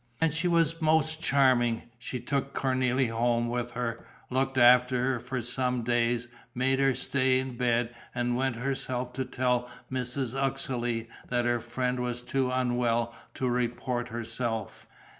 And 0.19 0.33
she 0.33 0.47
was 0.47 0.81
most 0.81 1.21
charming: 1.21 1.83
she 1.99 2.19
took 2.19 2.55
Cornélie 2.55 3.11
home 3.11 3.47
with 3.49 3.73
her, 3.73 4.03
looked 4.31 4.57
after 4.57 4.97
her 4.97 5.19
for 5.19 5.43
some 5.43 5.83
days, 5.83 6.27
made 6.55 6.79
her 6.79 6.95
stay 6.95 7.37
in 7.37 7.55
bed 7.55 7.93
and 8.15 8.35
went 8.35 8.55
herself 8.55 9.13
to 9.13 9.25
tell 9.25 9.69
Mrs. 9.91 10.33
Uxeley 10.35 11.07
that 11.29 11.45
her 11.45 11.59
friend 11.59 11.99
was 11.99 12.23
too 12.23 12.49
unwell 12.49 13.13
to 13.35 13.47
report 13.47 14.07
herself. 14.07 14.87